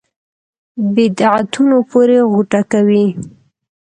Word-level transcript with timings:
بدعتونو 0.93 1.77
پورې 1.89 2.17
غوټه 2.31 2.61
کوي. 2.71 3.07